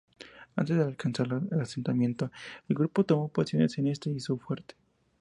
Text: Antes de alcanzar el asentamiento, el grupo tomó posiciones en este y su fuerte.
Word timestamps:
Antes 0.55 0.77
de 0.77 0.83
alcanzar 0.83 1.27
el 1.51 1.61
asentamiento, 1.61 2.31
el 2.67 2.75
grupo 2.75 3.03
tomó 3.05 3.27
posiciones 3.29 3.77
en 3.77 3.85
este 3.85 4.09
y 4.09 4.19
su 4.19 4.35
fuerte. 4.39 4.73